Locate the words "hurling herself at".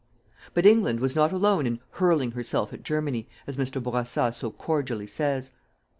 1.91-2.81